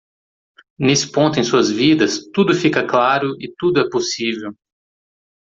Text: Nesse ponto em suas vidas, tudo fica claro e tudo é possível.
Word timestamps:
Nesse 0.79 1.11
ponto 1.11 1.39
em 1.39 1.43
suas 1.43 1.69
vidas, 1.69 2.27
tudo 2.33 2.55
fica 2.55 2.83
claro 2.87 3.35
e 3.39 3.53
tudo 3.55 3.81
é 3.81 3.87
possível. 3.87 4.51